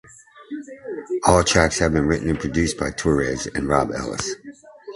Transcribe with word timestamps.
All 1.27 1.43
tracks 1.43 1.77
have 1.77 1.93
been 1.93 2.07
written 2.07 2.27
and 2.27 2.39
produced 2.39 2.79
by 2.79 2.89
Torres 2.89 3.45
and 3.45 3.67
Rob 3.67 3.91
Ellis. 3.91 4.33